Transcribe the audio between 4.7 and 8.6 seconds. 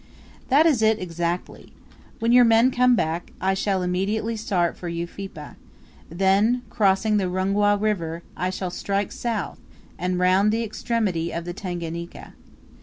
for Ufipa; then, crossing the Rungwa River, I